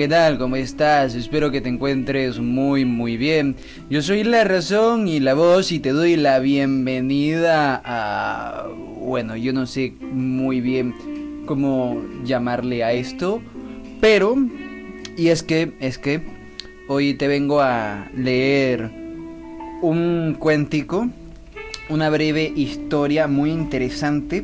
[0.00, 0.38] ¿qué tal?
[0.38, 1.14] ¿Cómo estás?
[1.14, 3.54] Espero que te encuentres muy, muy bien.
[3.90, 8.66] Yo soy la razón y la voz y te doy la bienvenida a...
[8.98, 10.94] Bueno, yo no sé muy bien
[11.44, 13.42] cómo llamarle a esto,
[14.00, 14.36] pero...
[15.18, 16.22] Y es que, es que
[16.88, 18.90] hoy te vengo a leer
[19.82, 21.10] un cuentico,
[21.90, 24.42] una breve historia muy interesante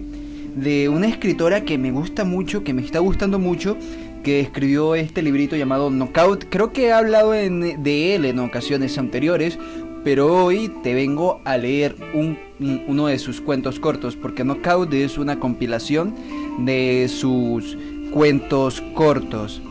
[0.54, 3.78] de una escritora que me gusta mucho, que me está gustando mucho
[4.26, 6.46] que escribió este librito llamado Knockout.
[6.50, 9.56] Creo que he hablado de él en ocasiones anteriores,
[10.02, 12.36] pero hoy te vengo a leer un,
[12.88, 16.16] uno de sus cuentos cortos, porque Knockout es una compilación
[16.58, 17.78] de sus
[18.12, 19.62] cuentos cortos.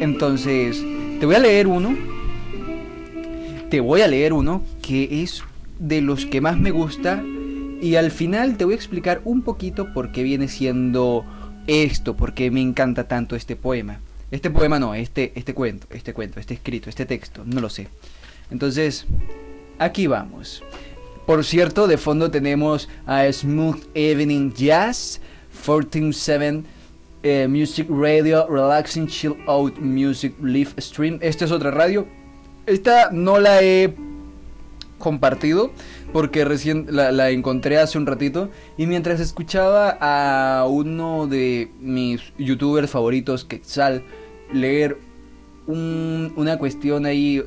[0.00, 0.82] Entonces,
[1.20, 1.94] te voy a leer uno.
[3.68, 5.44] Te voy a leer uno que es
[5.78, 7.22] de los que más me gusta.
[7.82, 11.26] Y al final te voy a explicar un poquito por qué viene siendo
[11.68, 14.00] esto, porque me encanta tanto este poema.
[14.30, 17.86] Este poema no, este, este cuento, este cuento, este escrito, este texto, no lo sé.
[18.50, 19.06] Entonces,
[19.78, 20.62] aquí vamos.
[21.26, 25.20] Por cierto, de fondo tenemos a Smooth Evening Jazz,
[25.62, 26.64] 147
[27.22, 31.18] eh, Music Radio, Relaxing Chill Out Music Live Stream.
[31.20, 32.06] Esta es otra radio.
[32.66, 33.94] Esta no la he
[34.98, 35.72] compartido
[36.12, 42.90] porque recién la, encontré hace un ratito y mientras escuchaba a uno de mis youtubers
[42.90, 44.02] favoritos, Quetzal,
[44.52, 44.98] leer
[45.66, 47.42] una cuestión ahí,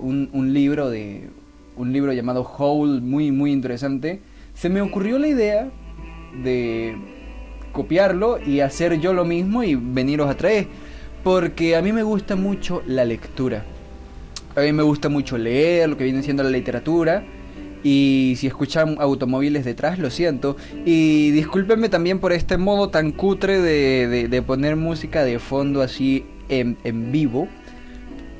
[0.00, 1.28] un, libro de
[1.76, 4.20] un libro llamado Howl muy muy interesante,
[4.54, 5.70] se me ocurrió la idea
[6.42, 6.96] de
[7.72, 10.66] copiarlo y hacer yo lo mismo y veniros a traer,
[11.22, 13.64] porque a mí me gusta mucho la lectura.
[14.56, 17.24] A mí me gusta mucho leer, lo que viene siendo la literatura.
[17.82, 20.56] Y si escuchan automóviles detrás, lo siento.
[20.84, 26.76] Y discúlpenme también por este modo tan cutre de, poner música de fondo así en,
[26.84, 27.48] en, vivo.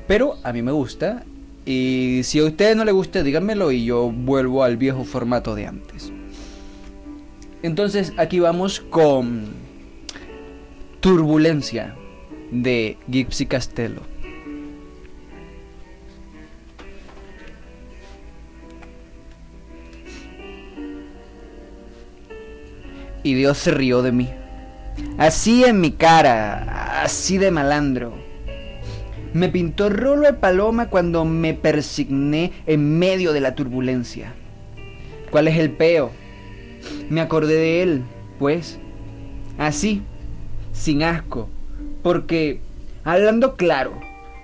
[0.07, 1.23] Pero a mí me gusta.
[1.65, 5.67] Y si a ustedes no les gusta, díganmelo y yo vuelvo al viejo formato de
[5.67, 6.11] antes.
[7.63, 9.45] Entonces aquí vamos con
[10.99, 11.95] Turbulencia
[12.51, 14.01] de Gipsy Castello.
[23.23, 24.29] Y Dios se rió de mí.
[25.17, 28.13] Así en mi cara, así de malandro.
[29.33, 34.33] Me pintó rolo de paloma cuando me persigné en medio de la turbulencia.
[35.29, 36.11] ¿Cuál es el peo?
[37.09, 38.03] Me acordé de él,
[38.39, 38.79] pues,
[39.57, 40.01] así,
[40.73, 41.47] sin asco,
[42.03, 42.59] porque,
[43.03, 43.93] hablando claro,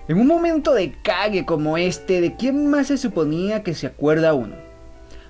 [0.07, 4.33] en un momento de cague como este, ¿de quién más se suponía que se acuerda
[4.33, 4.55] uno?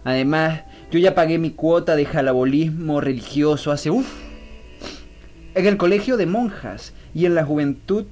[0.04, 4.08] Además, yo ya pagué mi cuota de jalabolismo religioso hace uff.
[5.54, 8.06] En el colegio de monjas y en la juventud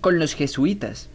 [0.00, 1.10] con los jesuitas.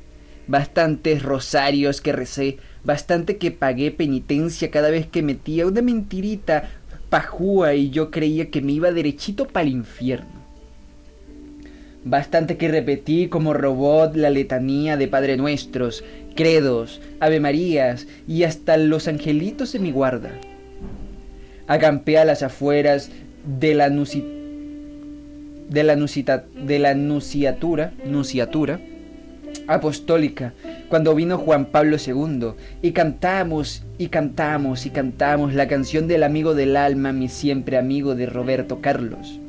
[0.47, 6.69] Bastantes rosarios que recé, bastante que pagué penitencia cada vez que metía una mentirita
[7.09, 10.46] pajúa y yo creía que me iba derechito para el infierno.
[12.03, 16.03] Bastante que repetí como robot la letanía de Padre Nuestros,
[16.35, 20.29] credos, Ave Marías y hasta los angelitos en mi guarda
[21.68, 23.12] acampé a las afueras
[23.59, 26.94] de la, de la, de la
[29.67, 30.53] apostólica
[30.90, 36.53] cuando vino Juan Pablo II y cantamos y cantamos y cantamos la canción del amigo
[36.53, 39.40] del alma, mi siempre amigo de Roberto Carlos,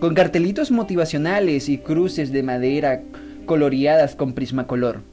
[0.00, 3.02] con cartelitos motivacionales y cruces de madera
[3.46, 5.11] coloreadas con prismacolor.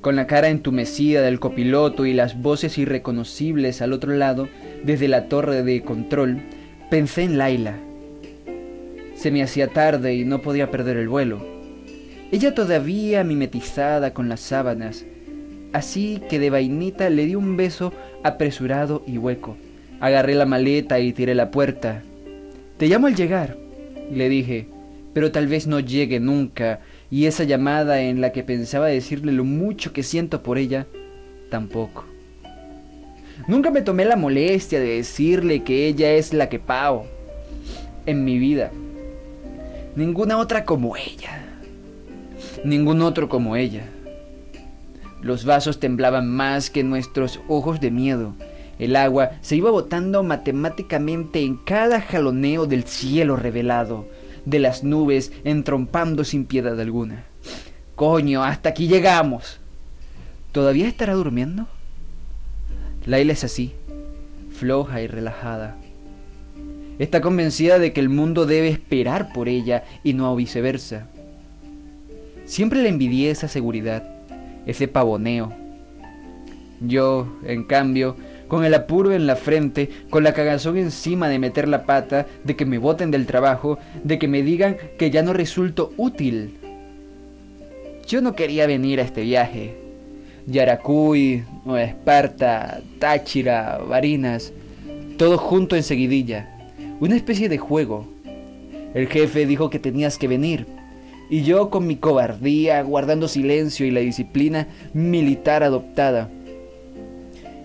[0.00, 4.48] Con la cara entumecida del copiloto y las voces irreconocibles al otro lado,
[4.82, 6.40] desde la torre de control,
[6.88, 7.76] pensé en Laila.
[9.14, 11.44] Se me hacía tarde y no podía perder el vuelo.
[12.32, 15.04] Ella todavía mimetizada con las sábanas,
[15.74, 17.92] así que de vainita le di un beso
[18.22, 19.58] apresurado y hueco.
[20.00, 22.02] Agarré la maleta y tiré la puerta.
[22.78, 23.58] Te llamo al llegar,
[24.10, 24.68] le dije,
[25.12, 29.44] pero tal vez no llegue nunca y esa llamada en la que pensaba decirle lo
[29.44, 30.86] mucho que siento por ella,
[31.50, 32.04] tampoco.
[33.48, 37.06] Nunca me tomé la molestia de decirle que ella es la que pao
[38.06, 38.70] en mi vida.
[39.96, 41.44] Ninguna otra como ella.
[42.64, 43.84] Ningún otro como ella.
[45.20, 48.34] Los vasos temblaban más que nuestros ojos de miedo.
[48.78, 54.06] El agua se iba botando matemáticamente en cada jaloneo del cielo revelado
[54.44, 57.24] de las nubes entrompando sin piedad alguna.
[57.96, 59.60] Coño, hasta aquí llegamos.
[60.52, 61.66] ¿Todavía estará durmiendo?
[63.06, 63.72] Laila es así,
[64.50, 65.76] floja y relajada.
[66.98, 71.06] Está convencida de que el mundo debe esperar por ella y no viceversa.
[72.44, 74.04] Siempre le envidié esa seguridad,
[74.66, 75.52] ese pavoneo.
[76.80, 78.16] Yo, en cambio,
[78.50, 82.56] con el apuro en la frente, con la cagazón encima de meter la pata, de
[82.56, 86.58] que me boten del trabajo, de que me digan que ya no resulto útil.
[88.08, 89.76] Yo no quería venir a este viaje.
[90.48, 94.52] Yaracuy, Nueva Esparta, Táchira, Barinas,
[95.16, 96.50] todo junto en seguidilla.
[96.98, 98.08] Una especie de juego.
[98.94, 100.66] El jefe dijo que tenías que venir.
[101.30, 106.28] Y yo con mi cobardía, guardando silencio y la disciplina militar adoptada,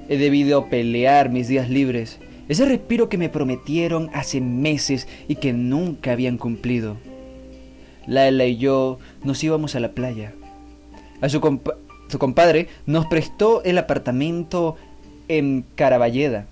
[0.08, 5.52] He debido pelear mis días libres, ese respiro que me prometieron hace meses y que
[5.52, 6.98] nunca habían cumplido.
[8.06, 10.34] Laila y yo nos íbamos a la playa.
[11.22, 11.40] A su,
[12.08, 14.76] su compadre nos prestó el apartamento
[15.28, 16.46] en Caraballeda.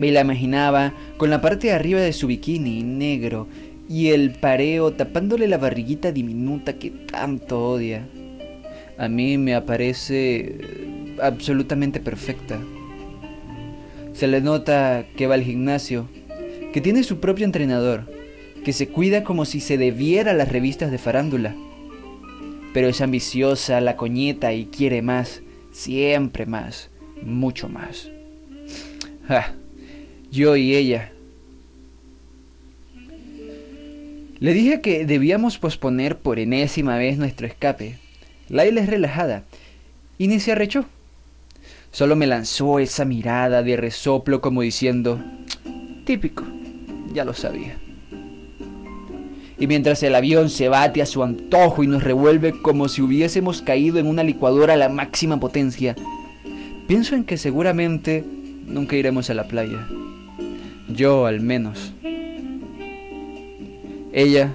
[0.00, 3.46] Me la imaginaba con la parte de arriba de su bikini negro
[3.88, 8.04] y el pareo tapándole la barriguita diminuta que tanto odia
[8.98, 10.58] a mí me aparece
[11.20, 12.58] absolutamente perfecta.
[14.12, 16.08] Se le nota que va al gimnasio,
[16.72, 18.10] que tiene su propio entrenador,
[18.64, 21.54] que se cuida como si se debiera a las revistas de farándula.
[22.72, 25.42] Pero es ambiciosa, la coñeta y quiere más,
[25.72, 26.90] siempre más,
[27.22, 28.10] mucho más.
[30.30, 31.10] yo y ella.
[34.38, 38.03] Le dije que debíamos posponer por enésima vez nuestro escape
[38.48, 39.44] Laila es relajada
[40.18, 40.86] y ni se arrechó.
[41.90, 45.20] Solo me lanzó esa mirada de resoplo como diciendo,
[46.04, 46.44] típico,
[47.12, 47.78] ya lo sabía.
[49.58, 53.62] Y mientras el avión se bate a su antojo y nos revuelve como si hubiésemos
[53.62, 55.94] caído en una licuadora a la máxima potencia,
[56.88, 58.24] pienso en que seguramente
[58.66, 59.86] nunca iremos a la playa.
[60.88, 61.92] Yo al menos.
[64.12, 64.52] Ella,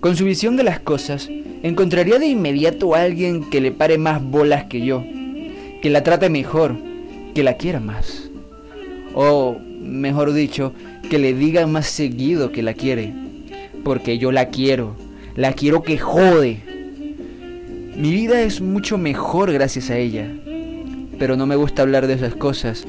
[0.00, 1.28] con su visión de las cosas,
[1.64, 5.02] encontraría de inmediato a alguien que le pare más bolas que yo,
[5.80, 6.76] que la trate mejor,
[7.34, 8.30] que la quiera más.
[9.14, 10.74] O, mejor dicho,
[11.08, 13.14] que le diga más seguido que la quiere,
[13.82, 14.94] porque yo la quiero,
[15.36, 16.60] la quiero que jode.
[17.96, 20.30] Mi vida es mucho mejor gracias a ella,
[21.18, 22.84] pero no me gusta hablar de esas cosas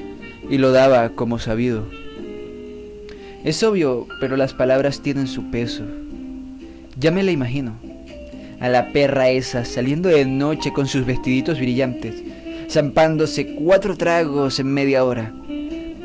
[0.49, 1.85] y lo daba como sabido.
[3.45, 5.85] Es obvio, pero las palabras tienen su peso.
[6.99, 7.84] Ya me la imagino
[8.65, 12.23] a la perra esa saliendo de noche con sus vestiditos brillantes,
[12.67, 15.31] zampándose cuatro tragos en media hora,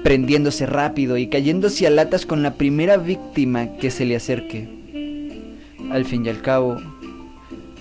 [0.02, 4.68] prendiéndose rápido y cayéndose a latas con la primera víctima que se le acerque.
[5.90, 6.76] Al fin y al cabo,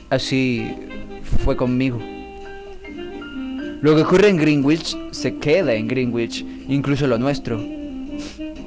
[0.10, 0.72] así
[1.44, 2.00] fue conmigo.
[3.82, 7.62] Lo que ocurre en Greenwich se queda en Greenwich, incluso lo nuestro.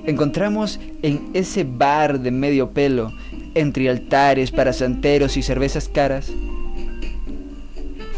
[0.05, 3.15] Encontramos en ese bar de medio pelo
[3.55, 6.33] entre altares para santeros y cervezas caras,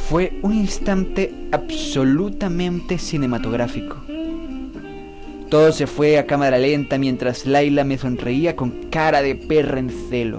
[0.09, 3.97] fue un instante absolutamente cinematográfico.
[5.49, 9.91] Todo se fue a cámara lenta mientras Laila me sonreía con cara de perra en
[10.11, 10.39] celo.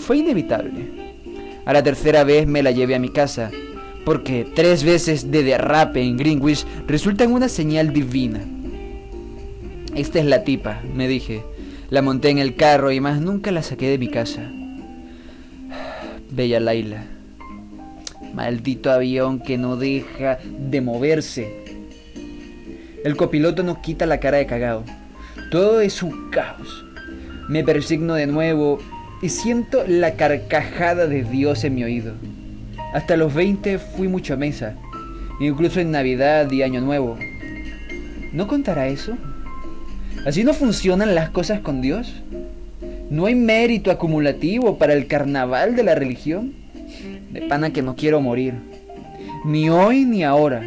[0.00, 1.00] Fue inevitable.
[1.64, 3.50] A la tercera vez me la llevé a mi casa,
[4.04, 8.40] porque tres veces de derrape en Greenwich resultan una señal divina.
[9.94, 11.42] Esta es la tipa, me dije,
[11.90, 14.42] la monté en el carro y más nunca la saqué de mi casa.
[16.30, 17.04] Bella Laila.
[18.32, 21.64] Maldito avión que no deja de moverse.
[23.04, 24.84] El copiloto no quita la cara de cagado.
[25.50, 26.84] Todo es un caos.
[27.48, 28.78] Me persigno de nuevo
[29.20, 32.14] y siento la carcajada de Dios en mi oído.
[32.94, 34.76] Hasta los 20 fui mucho a mesa,
[35.40, 37.18] incluso en Navidad y Año Nuevo.
[38.32, 39.16] ¿No contará eso?
[40.26, 42.12] Así no funcionan las cosas con Dios.
[43.10, 46.52] No hay mérito acumulativo para el carnaval de la religión.
[47.30, 48.54] De pana que no quiero morir.
[49.44, 50.62] Ni hoy ni ahora.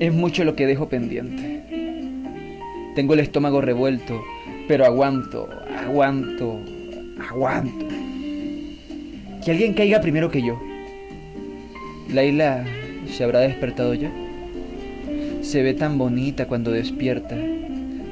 [0.00, 1.62] Es mucho lo que dejo pendiente.
[2.94, 4.20] Tengo el estómago revuelto,
[4.68, 5.48] pero aguanto,
[5.78, 6.58] aguanto,
[7.28, 7.86] aguanto.
[9.44, 10.60] Que alguien caiga primero que yo.
[12.12, 12.64] Laila
[13.08, 14.10] se habrá despertado ya.
[15.42, 17.34] Se ve tan bonita cuando despierta,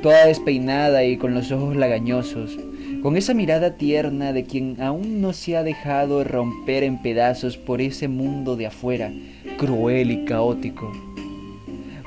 [0.03, 2.59] toda despeinada y con los ojos lagañosos,
[3.03, 7.83] con esa mirada tierna de quien aún no se ha dejado romper en pedazos por
[7.83, 9.13] ese mundo de afuera,
[9.59, 10.91] cruel y caótico.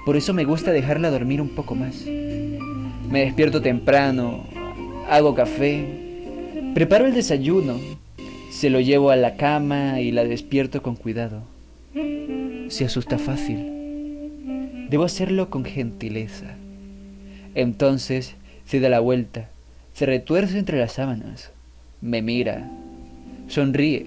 [0.06, 2.04] Por eso me gusta dejarla dormir un poco más.
[3.10, 4.46] Me despierto temprano,
[5.08, 5.86] hago café,
[6.74, 7.76] preparo el desayuno,
[8.50, 11.44] se lo llevo a la cama y la despierto con cuidado.
[12.70, 13.81] Se asusta fácil
[14.92, 16.48] Debo hacerlo con gentileza.
[17.56, 19.48] Entonces se da la vuelta,
[19.94, 21.52] se retuerce entre las sábanas,
[22.02, 22.70] me mira,
[23.48, 24.06] sonríe,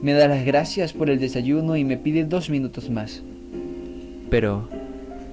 [0.00, 3.20] me da las gracias por el desayuno y me pide dos minutos más.
[4.30, 4.68] Pero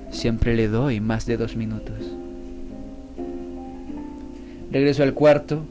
[0.09, 2.15] siempre le doy más de dos minutos.
[4.71, 5.61] Regreso al cuarto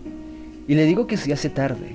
[0.69, 1.89] y le digo que se hace tarde,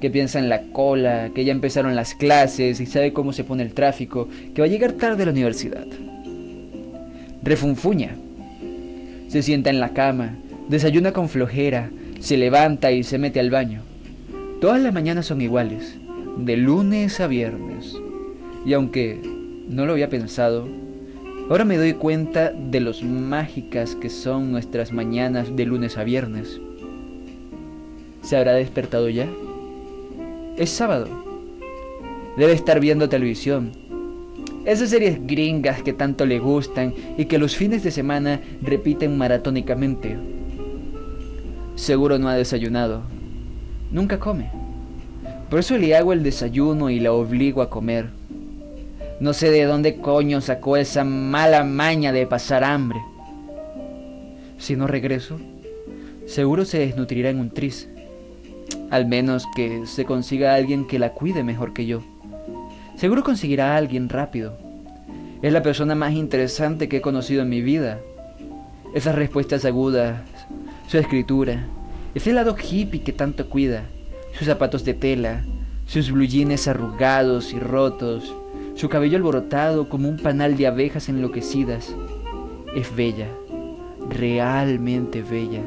[0.00, 3.62] que piensa en la cola, que ya empezaron las clases y sabe cómo se pone
[3.62, 5.86] el tráfico, que va a llegar tarde a la universidad.
[7.42, 8.16] Refunfuña.
[9.28, 10.36] Se sienta en la cama,
[10.68, 13.82] desayuna con flojera, se levanta y se mete al baño.
[14.60, 15.96] Todas las mañanas son iguales,
[16.36, 17.96] de lunes a viernes.
[18.66, 19.20] Y aunque
[19.68, 20.68] no lo había pensado,
[21.48, 26.60] ahora me doy cuenta de los mágicas que son nuestras mañanas de lunes a viernes.
[28.20, 29.26] ¿Se habrá despertado ya?
[30.58, 31.08] Es sábado.
[32.36, 33.79] Debe estar viendo televisión.
[34.64, 40.18] Esas series gringas que tanto le gustan y que los fines de semana repiten maratónicamente.
[41.76, 43.02] Seguro no ha desayunado.
[43.90, 44.50] Nunca come.
[45.48, 48.10] Por eso le hago el desayuno y la obligo a comer.
[49.18, 53.00] No sé de dónde coño sacó esa mala maña de pasar hambre.
[54.58, 55.40] Si no regreso,
[56.26, 57.88] seguro se desnutrirá en un tris.
[58.90, 62.02] Al menos que se consiga alguien que la cuide mejor que yo.
[63.00, 64.58] Seguro conseguirá a alguien rápido.
[65.40, 67.98] Es la persona más interesante que he conocido en mi vida.
[68.94, 70.20] Esas respuestas agudas,
[70.86, 71.66] su escritura,
[72.14, 73.84] ese lado hippie que tanto cuida,
[74.36, 75.42] sus zapatos de tela,
[75.86, 76.26] sus blue
[76.66, 78.34] arrugados y rotos,
[78.74, 81.94] su cabello alborotado como un panal de abejas enloquecidas.
[82.74, 83.28] Es bella,
[84.10, 85.62] realmente bella.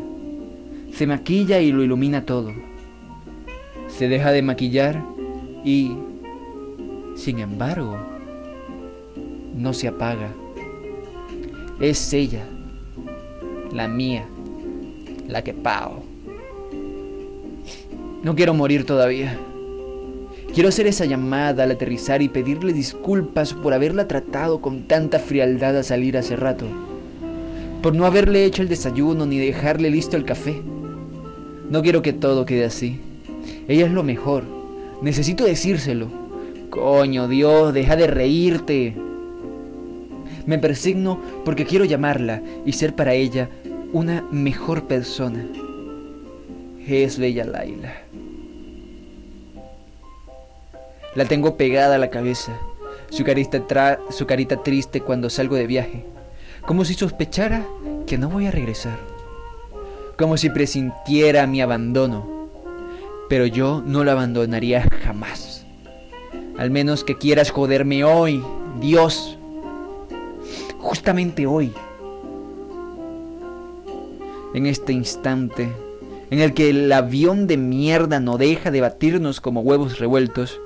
[0.94, 2.54] Se maquilla y lo ilumina todo
[3.98, 5.04] se deja de maquillar
[5.64, 5.96] y,
[7.16, 7.98] sin embargo,
[9.56, 10.34] no se apaga.
[11.80, 12.44] Es ella,
[13.72, 14.26] la mía,
[15.28, 16.04] la que pago.
[18.24, 19.38] No quiero morir todavía.
[20.54, 25.76] Quiero hacer esa llamada al aterrizar y pedirle disculpas por haberla tratado con tanta frialdad
[25.78, 26.66] a salir hace rato.
[27.82, 30.62] Por no haberle hecho el desayuno ni dejarle listo el café.
[31.70, 33.00] No quiero que todo quede así.
[33.68, 34.44] Ella es lo mejor.
[35.02, 36.23] Necesito decírselo.
[36.74, 38.96] Coño, Dios, deja de reírte.
[40.48, 43.48] Me persigno porque quiero llamarla y ser para ella
[43.92, 45.46] una mejor persona.
[46.88, 47.94] Es bella Laila.
[51.14, 52.60] La tengo pegada a la cabeza,
[53.12, 56.04] su carita, su carita triste cuando salgo de viaje,
[56.66, 57.68] como si sospechara
[58.08, 58.98] que no voy a regresar,
[60.18, 62.34] como si presintiera mi abandono
[63.34, 65.53] pero yo no lo abandonaría jamás.
[66.58, 68.44] Al menos que quieras joderme hoy,
[68.80, 69.38] Dios.
[70.80, 71.74] Justamente hoy.
[74.54, 75.72] En este instante,
[76.30, 80.60] en el que el avión de mierda no deja de batirnos como huevos revueltos.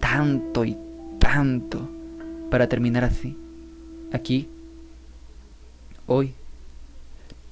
[0.00, 0.76] Tanto y
[1.18, 1.88] tanto
[2.50, 3.36] para terminar así.
[4.12, 4.48] Aquí.
[6.06, 6.32] Hoy.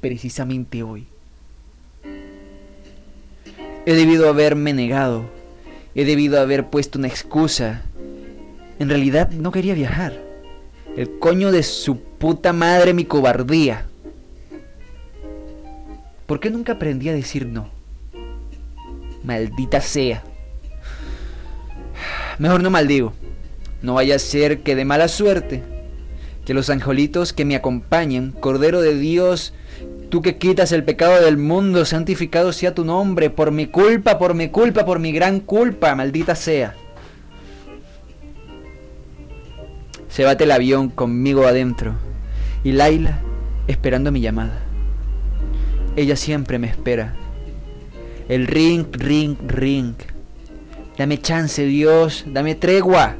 [0.01, 1.07] Precisamente hoy.
[3.87, 5.34] He debido haberme negado.
[5.95, 7.83] He debido haber puesto una excusa.
[8.79, 10.21] En realidad no quería viajar.
[10.97, 13.87] El coño de su puta madre mi cobardía.
[16.27, 17.69] ¿Por qué nunca aprendí a decir no?
[19.23, 20.25] Maldita sea.
[22.39, 23.13] Mejor no maldigo.
[23.83, 25.63] No vaya a ser que de mala suerte,
[26.45, 29.53] que los angelitos que me acompañan, Cordero de Dios,
[30.11, 34.35] Tú que quitas el pecado del mundo, santificado sea tu nombre, por mi culpa, por
[34.35, 36.75] mi culpa, por mi gran culpa, maldita sea.
[40.09, 41.95] Se bate el avión conmigo adentro
[42.63, 43.21] y Laila
[43.67, 44.61] esperando mi llamada.
[45.97, 47.15] Ella siempre me espera.
[48.29, 49.95] El ring, ring, ring.
[50.97, 53.17] Dame chance, Dios, dame tregua.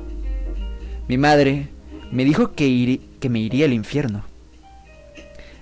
[1.09, 1.69] Mi madre
[2.13, 4.25] me dijo que, que me iría al infierno.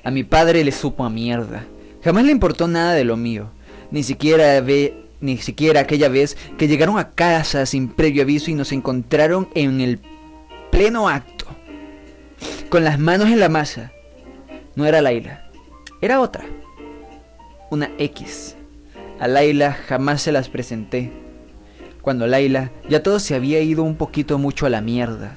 [0.04, 1.64] A mi padre le supo a mierda.
[2.02, 3.50] Jamás le importó nada de lo mío.
[3.90, 8.54] Ni siquiera ve, ni siquiera aquella vez que llegaron a casa sin previo aviso y
[8.54, 10.00] nos encontraron en el
[10.70, 11.46] pleno acto.
[12.68, 13.92] Con las manos en la masa.
[14.74, 15.48] No era Laila.
[16.00, 16.44] Era otra.
[17.70, 18.56] Una X.
[19.20, 21.12] A Laila jamás se las presenté.
[22.00, 25.36] Cuando Laila ya todo se había ido un poquito mucho a la mierda.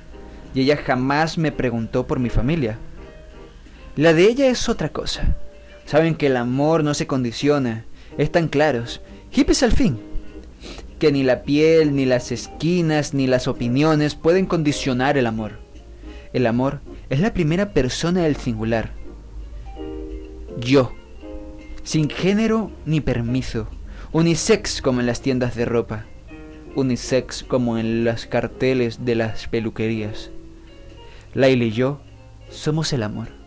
[0.55, 2.79] Y ella jamás me preguntó por mi familia.
[3.96, 5.38] La de ella es otra cosa.
[5.86, 7.86] Saben que el amor no se condiciona.
[8.18, 9.02] Están claros.
[9.32, 10.00] Hippies al fin.
[11.00, 15.54] Que ni la piel, ni las esquinas, ni las opiniones pueden condicionar el amor.
[16.34, 18.92] El amor es la primera persona del singular.
[20.60, 20.92] Yo,
[21.84, 23.68] sin género ni permiso,
[24.12, 26.06] unisex como en las tiendas de ropa,
[26.75, 30.32] unisex como en los carteles de las peluquerías.
[31.34, 32.02] Laila y yo
[32.50, 33.45] somos el amor.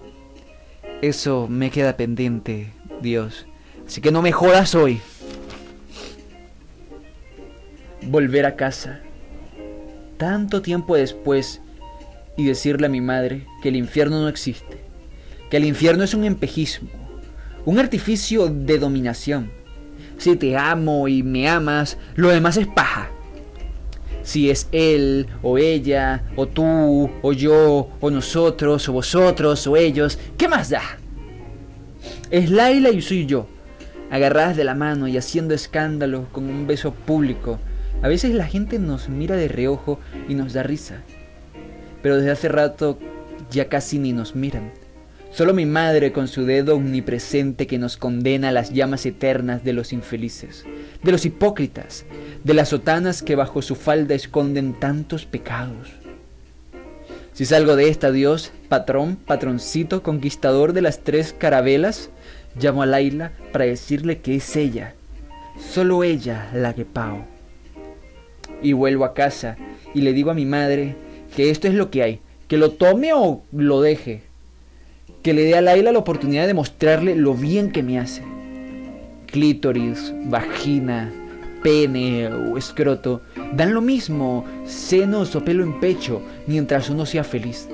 [1.01, 3.47] Eso me queda pendiente, Dios.
[3.87, 5.01] Así que no me jodas hoy.
[8.03, 9.01] Volver a casa.
[10.17, 11.61] Tanto tiempo después
[12.37, 14.79] y decirle a mi madre que el infierno no existe.
[15.51, 16.89] Que el infierno es un empejismo.
[17.65, 19.53] Un artificio de dominación.
[20.17, 23.09] Si te amo y me amas, lo demás es paja.
[24.29, 30.19] Si es él o ella o tú o yo o nosotros o vosotros o ellos,
[30.37, 30.83] ¿qué más da?
[32.31, 33.47] Es Laila y soy yo,
[34.11, 37.59] agarradas de la mano y haciendo escándalo con un beso público.
[38.03, 41.01] A veces la gente nos mira de reojo y nos da risa.
[42.03, 42.99] Pero desde hace rato
[43.51, 44.73] ya casi ni nos miran.
[45.31, 49.75] Solo mi madre con su dedo omnipresente que nos condena a las llamas eternas de
[49.75, 50.65] los infelices,
[51.03, 52.07] de los hipócritas,
[52.45, 55.91] de las sotanas que bajo su falda esconden tantos pecados.
[57.35, 62.11] Si salgo de esta, Dios, patrón, patroncito, conquistador de las tres carabelas,
[62.59, 64.95] llamo a Laila para decirle que es ella,
[65.73, 67.27] solo ella la que pago.
[68.61, 69.57] Y vuelvo a casa
[69.95, 70.97] y le digo a mi madre
[71.37, 74.23] que esto es lo que hay, que lo tome o lo deje,
[75.29, 78.23] que le dé a Laila la oportunidad de mostrarle lo bien que me hace.
[79.27, 81.13] Clítoris, vagina,
[81.63, 83.21] pene o escroto
[83.53, 87.69] dan lo mismo, senos o pelo en pecho, mientras uno sea feliz.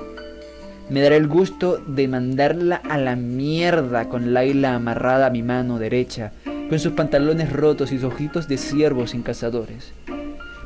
[0.89, 5.79] Me dará el gusto de mandarla a la mierda con Laila amarrada a mi mano
[5.79, 6.33] derecha,
[6.67, 9.93] con sus pantalones rotos y sus ojitos de ciervos sin cazadores.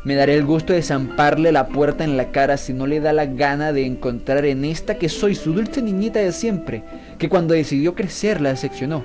[0.05, 3.11] Me daré el gusto de zamparle la puerta en la cara si no le da
[3.11, 6.83] la gana de encontrar en esta que soy su dulce niñita de siempre,
[7.17, 9.03] que cuando decidió crecer la decepcionó.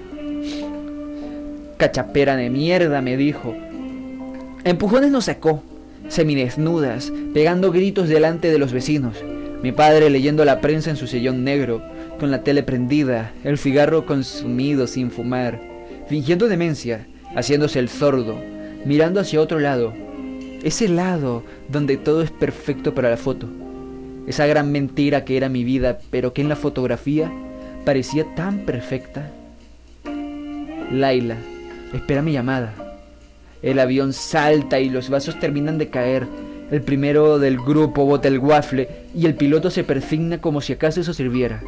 [1.79, 3.57] Cachapera de mierda, me dijo.
[4.63, 5.65] Empujones nos sacó,
[6.09, 9.17] semidesnudas, pegando gritos delante de los vecinos.
[9.63, 11.83] Mi padre leyendo la prensa en su sillón negro,
[12.21, 15.61] con la tele prendida, el cigarro consumido sin fumar,
[16.07, 18.37] fingiendo demencia, haciéndose el sordo,
[18.85, 19.93] mirando hacia otro lado,
[20.65, 23.47] ese lado donde todo es perfecto para la foto.
[24.27, 27.31] Esa gran mentira que era mi vida, pero que en la fotografía
[27.85, 29.31] parecía tan perfecta.
[30.91, 31.37] Laila,
[31.93, 32.75] espera mi llamada.
[33.63, 36.27] El avión salta y los vasos terminan de caer.
[36.71, 41.03] El primero del grupo bota el waffle y el piloto se persigna como si acaso
[41.03, 41.63] eso sirviera.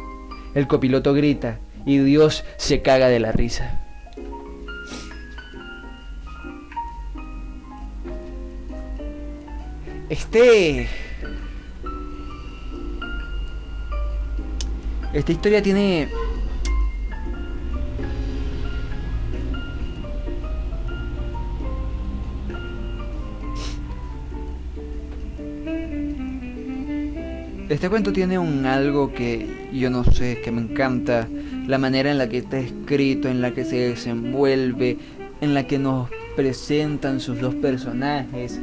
[0.55, 3.86] El copiloto grita y Dios se caga de la risa.
[10.09, 10.87] Este...
[15.13, 16.07] Esta historia tiene...
[27.69, 31.27] Este cuento tiene un algo que yo no sé, que me encanta,
[31.67, 34.97] la manera en la que está escrito, en la que se desenvuelve,
[35.41, 38.59] en la que nos presentan sus dos personajes,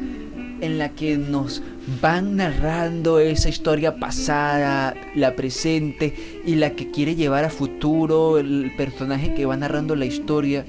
[0.60, 1.62] en la que nos
[2.00, 6.14] van narrando esa historia pasada, la presente
[6.46, 10.64] y la que quiere llevar a futuro el personaje que va narrando la historia.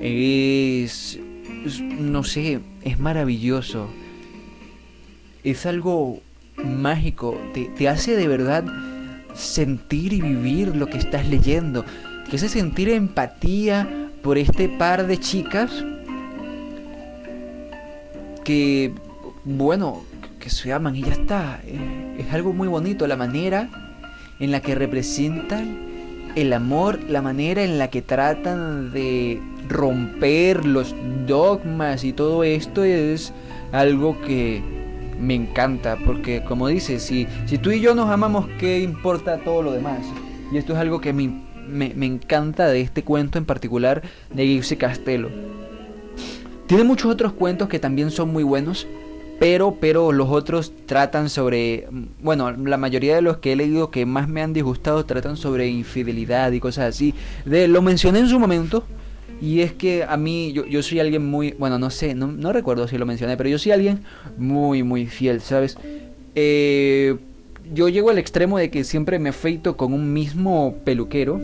[0.00, 1.18] Es,
[1.78, 3.88] no sé, es maravilloso.
[5.44, 6.20] Es algo
[6.56, 8.64] mágico, te, te hace de verdad
[9.34, 11.84] sentir y vivir lo que estás leyendo.
[12.28, 15.84] Te hace sentir empatía por este par de chicas
[18.50, 18.92] que,
[19.44, 20.02] bueno,
[20.40, 21.60] que se aman y ya está.
[21.64, 23.68] Eh, es algo muy bonito la manera
[24.40, 25.78] en la que representan
[26.34, 30.96] el amor, la manera en la que tratan de romper los
[31.28, 33.32] dogmas y todo esto es
[33.70, 34.60] algo que
[35.20, 39.62] me encanta porque como dices, si, si tú y yo nos amamos, ¿qué importa todo
[39.62, 40.00] lo demás?
[40.52, 44.02] Y esto es algo que me, me, me encanta de este cuento en particular
[44.34, 45.30] de Gipsy Castelo.
[46.70, 48.86] Tiene muchos otros cuentos que también son muy buenos,
[49.40, 51.88] pero, pero los otros tratan sobre,
[52.22, 55.66] bueno, la mayoría de los que he leído que más me han disgustado tratan sobre
[55.66, 57.12] infidelidad y cosas así.
[57.44, 58.84] De, lo mencioné en su momento,
[59.42, 62.52] y es que a mí, yo, yo soy alguien muy, bueno, no sé, no, no,
[62.52, 64.04] recuerdo si lo mencioné, pero yo soy alguien
[64.38, 65.76] muy, muy fiel, ¿sabes?
[66.36, 67.16] Eh,
[67.74, 71.40] yo llego al extremo de que siempre me afeito con un mismo peluquero.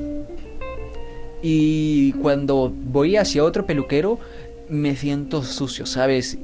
[1.43, 4.19] Y cuando voy hacia otro peluquero,
[4.68, 6.38] me siento sucio, ¿sabes?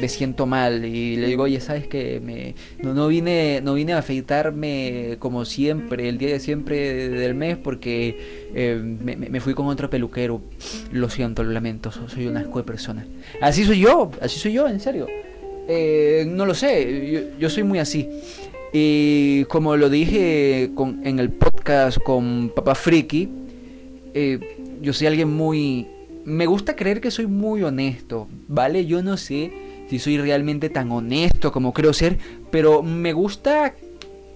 [0.00, 3.98] me siento mal y le digo, oye, ¿sabes que me, no, vine, no vine a
[3.98, 9.88] afeitarme como siempre, el día de siempre del mes porque eh, me, fui con otro
[9.90, 10.40] peluquero.
[10.92, 13.06] Lo siento, lo lamento, soy una asco de persona.
[13.40, 15.06] Así soy yo, así soy yo, en serio.
[15.68, 18.08] Eh, no lo sé, yo, soy muy así.
[18.72, 23.28] Y como lo dije con, en el podcast con Papá Friki,
[24.14, 24.38] eh,
[24.82, 25.86] yo soy alguien muy...
[26.26, 28.84] Me gusta creer que soy muy honesto, ¿vale?
[28.84, 29.52] Yo no sé
[29.88, 32.18] si soy realmente tan honesto como creo ser,
[32.50, 33.74] pero me gusta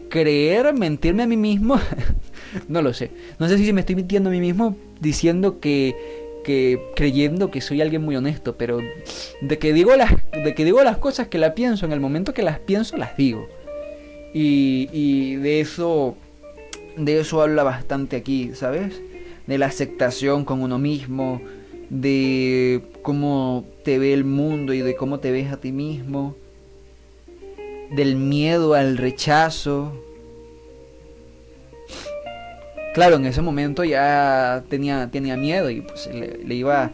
[0.08, 1.80] creer, mentirme a mí mismo.
[2.68, 3.10] no lo sé.
[3.40, 5.96] No sé si me estoy mintiendo a mí mismo diciendo que,
[6.44, 8.78] que creyendo que soy alguien muy honesto, pero
[9.40, 12.32] de que digo las de que digo las cosas que la pienso en el momento
[12.32, 13.48] que las pienso las digo.
[14.32, 16.14] Y, y de eso
[16.96, 19.00] de eso habla bastante aquí, ¿sabes?
[19.48, 21.40] De la aceptación con uno mismo,
[21.90, 26.36] de cómo te ve el mundo y de cómo te ves a ti mismo,
[27.90, 29.92] del miedo al rechazo.
[32.94, 36.90] Claro, en ese momento ya tenía, tenía miedo y pues le, iba...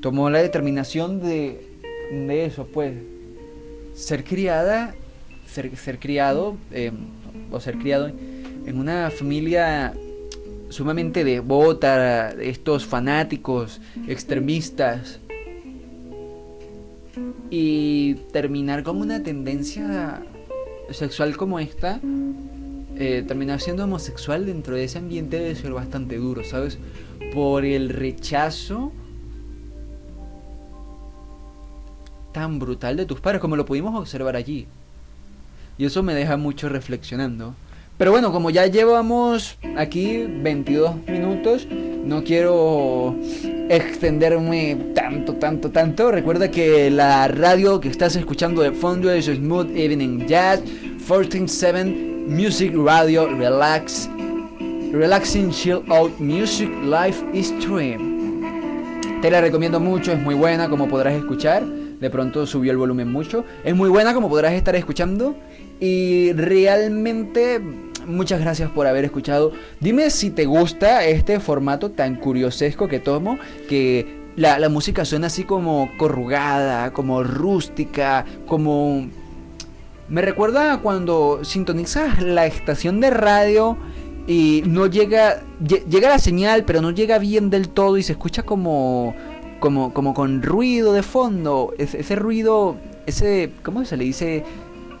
[0.00, 1.66] Tomó la determinación de,
[2.10, 2.92] de eso, pues.
[3.94, 4.94] Ser criada,
[5.46, 6.92] ser, ser criado, eh,
[7.50, 8.08] o ser criado
[8.66, 9.94] en una familia
[10.74, 15.20] sumamente devota, estos fanáticos extremistas,
[17.48, 20.20] y terminar con una tendencia
[20.90, 22.00] sexual como esta,
[22.96, 26.78] eh, terminar siendo homosexual dentro de ese ambiente debe ser bastante duro, ¿sabes?
[27.32, 28.90] Por el rechazo
[32.32, 34.66] tan brutal de tus padres, como lo pudimos observar allí.
[35.78, 37.54] Y eso me deja mucho reflexionando.
[37.96, 43.14] Pero bueno, como ya llevamos aquí 22 minutos, no quiero
[43.68, 46.10] extenderme tanto, tanto, tanto.
[46.10, 50.60] Recuerda que la radio que estás escuchando de fondo es Smooth Evening Jazz
[51.06, 51.84] 147
[52.26, 54.08] Music Radio Relax
[54.92, 58.42] Relaxing Chill Out Music Live Stream.
[59.22, 61.62] Te la recomiendo mucho, es muy buena como podrás escuchar.
[62.00, 63.44] De pronto subió el volumen mucho.
[63.64, 65.36] Es muy buena como podrás estar escuchando.
[65.80, 67.60] Y realmente
[68.06, 69.52] muchas gracias por haber escuchado.
[69.80, 75.44] Dime si te gusta este formato tan curiosesco que tomo, que la, música suena así
[75.44, 79.08] como corrugada, como rústica, como...
[80.08, 83.76] Me recuerda cuando sintonizas la estación de radio
[84.26, 85.42] y no llega...
[85.66, 89.14] Llega la señal, pero no llega bien del todo y se escucha como...
[89.64, 91.72] Como, como con ruido de fondo.
[91.78, 92.76] Ese, ese ruido...
[93.06, 93.50] Ese...
[93.62, 94.44] ¿Cómo se le dice?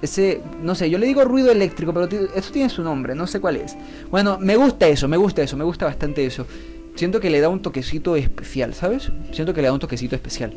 [0.00, 3.40] ese, no sé, yo le digo ruido eléctrico, pero eso tiene su nombre, no sé
[3.40, 3.76] cuál es.
[4.10, 6.46] Bueno, me gusta eso, me gusta eso, me gusta bastante eso.
[6.94, 9.12] Siento que le da un toquecito especial, ¿sabes?
[9.32, 10.54] Siento que le da un toquecito especial.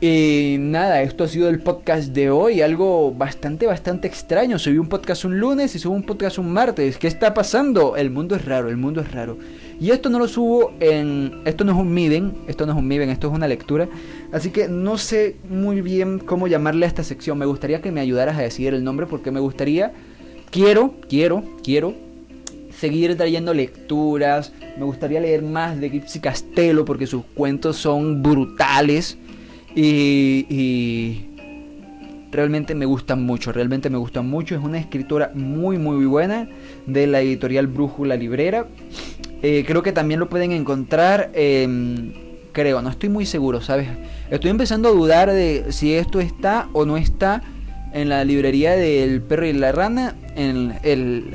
[0.00, 4.58] Y nada, esto ha sido el podcast de hoy, algo bastante, bastante extraño.
[4.58, 6.98] Subí un podcast un lunes y subo un podcast un martes.
[6.98, 7.96] ¿Qué está pasando?
[7.96, 9.38] El mundo es raro, el mundo es raro.
[9.78, 11.42] Y esto no lo subo en...
[11.44, 13.88] Esto no es un Miden, esto no es un Miden, esto es una lectura.
[14.32, 17.38] Así que no sé muy bien cómo llamarle a esta sección.
[17.38, 19.92] Me gustaría que me ayudaras a decidir el nombre porque me gustaría...
[20.50, 22.06] Quiero, quiero, quiero
[22.78, 24.52] seguir trayendo lecturas.
[24.78, 29.18] Me gustaría leer más de Gypsy Castelo porque sus cuentos son brutales.
[29.74, 31.26] Y,
[32.32, 34.54] realmente me gustan mucho, realmente me gustan mucho.
[34.54, 36.48] Es una escritora muy, muy buena
[36.86, 38.66] de la editorial Brújula Librera.
[39.42, 43.88] Eh, creo que también lo pueden encontrar, creo, no estoy muy seguro, ¿sabes?
[44.30, 47.42] Estoy empezando a dudar de si esto está o no está
[47.92, 50.14] en la librería del perro y la rana.
[50.34, 51.30] En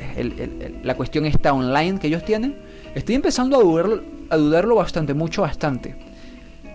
[0.83, 2.55] la cuestión está online que ellos tienen.
[2.93, 5.95] Estoy empezando a dudarlo, a dudarlo bastante, mucho, bastante.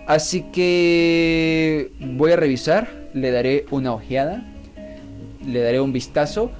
[0.07, 4.45] Así que voy a revisar, le daré una ojeada,
[5.45, 6.51] le daré un vistazo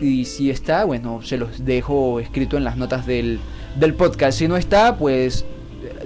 [0.00, 3.40] y si está, bueno, se los dejo escrito en las notas del,
[3.94, 4.38] podcast.
[4.38, 5.44] Si no está, pues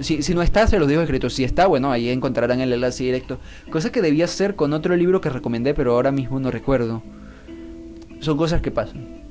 [0.01, 1.29] si, si, no está, se los dejo escrito.
[1.29, 3.39] Si está, bueno, ahí encontrarán el enlace directo.
[3.69, 7.03] Cosa que debía hacer con otro libro que recomendé, pero ahora mismo no recuerdo.
[8.19, 9.23] Son cosas que pasan.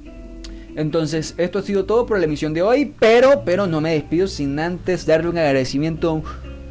[0.75, 4.27] Entonces, esto ha sido todo por la emisión de hoy, pero, pero no me despido
[4.27, 6.23] sin antes darle un agradecimiento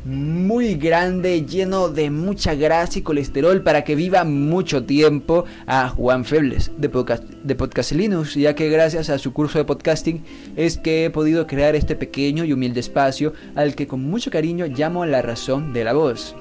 [0.04, 6.26] muy grande, lleno de mucha grasa y colesterol para que viva mucho tiempo a Juan
[6.26, 10.24] Febles de, podcast, de Podcast Linux, ya que gracias a su curso de podcasting
[10.56, 14.66] es que he podido crear este pequeño y humilde espacio al que con mucho cariño
[14.66, 16.36] llamo la razón de la voz.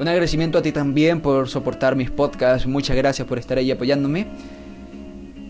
[0.00, 4.26] Un agradecimiento a ti también por soportar mis podcasts, muchas gracias por estar ahí apoyándome.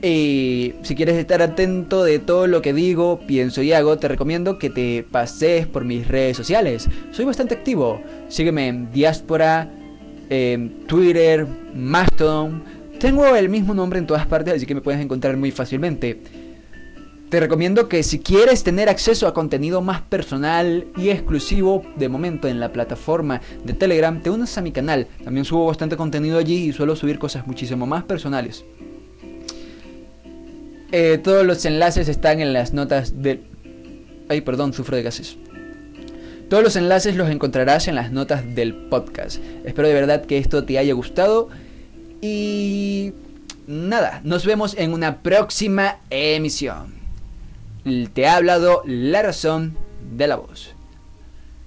[0.04, 4.58] Y si quieres estar atento de todo lo que digo, pienso y hago, te recomiendo
[4.58, 6.88] que te pases por mis redes sociales.
[7.12, 8.02] Soy bastante activo.
[8.26, 9.70] Sígueme en Diáspora,
[10.88, 12.64] Twitter, Mastodon.
[12.98, 16.20] Tengo el mismo nombre en todas partes, así que me puedes encontrar muy fácilmente.
[17.28, 22.48] Te recomiendo que si quieres tener acceso a contenido más personal y exclusivo de momento
[22.48, 25.06] en la plataforma de Telegram, te unas a mi canal.
[25.22, 28.64] También subo bastante contenido allí y suelo subir cosas muchísimo más personales.
[30.92, 33.40] Eh, todos los enlaces están en las notas del...
[34.28, 35.38] Ay, perdón, sufro de gases.
[36.50, 39.42] Todos los enlaces los encontrarás en las notas del podcast.
[39.64, 41.48] Espero de verdad que esto te haya gustado.
[42.20, 43.14] Y...
[43.66, 46.92] Nada, nos vemos en una próxima emisión.
[48.12, 49.78] Te ha hablado la razón
[50.14, 50.74] de la voz.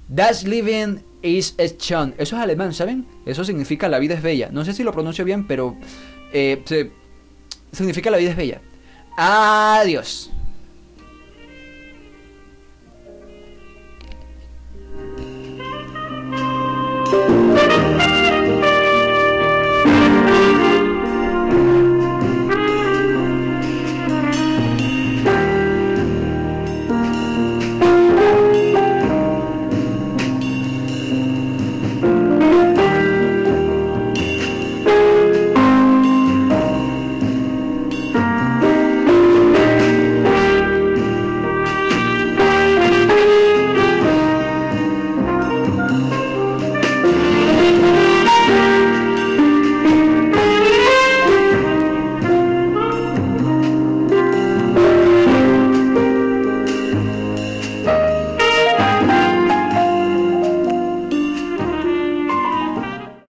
[0.08, 2.14] Das Leben ist schön.
[2.20, 3.08] Eso es alemán, ¿saben?
[3.26, 4.50] Eso significa la vida es bella.
[4.52, 5.76] No sé si lo pronuncio bien, pero...
[6.32, 6.92] Eh,
[7.72, 8.62] significa la vida es bella.
[9.18, 10.30] Adiós.